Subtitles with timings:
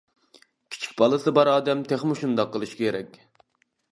[0.75, 3.21] كىچىك بالىسى بار ئادەم تېخىمۇ شۇنداق قىلىشى كېرەك.